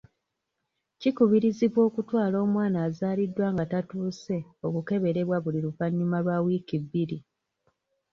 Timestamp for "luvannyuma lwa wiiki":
5.65-6.77